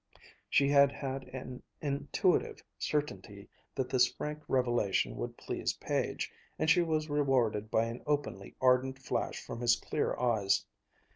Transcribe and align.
She 0.49 0.67
had 0.67 0.91
had 0.91 1.25
an 1.25 1.61
intuitive 1.79 2.63
certainty 2.79 3.47
that 3.75 3.87
this 3.87 4.11
frank 4.11 4.41
revelation 4.47 5.15
would 5.17 5.37
please 5.37 5.73
Page, 5.73 6.31
and 6.57 6.67
she 6.71 6.81
was 6.81 7.07
rewarded 7.07 7.69
by 7.69 7.85
an 7.85 8.01
openly 8.07 8.55
ardent 8.59 8.97
flash 8.97 9.39
from 9.45 9.61
his 9.61 9.75
clear 9.75 10.17
eyes. 10.17 10.65